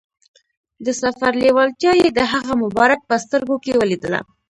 د 0.85 0.87
سفر 1.01 1.31
لیوالتیا 1.43 1.93
یې 2.01 2.09
د 2.13 2.19
هغه 2.33 2.53
مبارک 2.63 2.99
په 3.09 3.15
سترګو 3.23 3.55
کې 3.63 3.77
ولیدله. 3.79 4.19